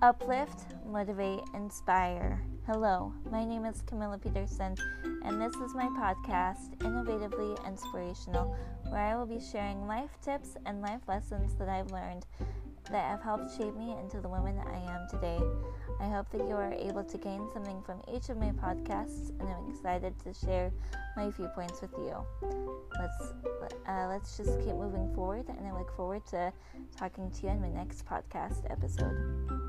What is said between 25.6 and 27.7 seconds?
I look forward to talking to you in my